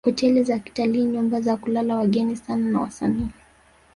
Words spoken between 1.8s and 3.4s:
wageni sanaa na wasanii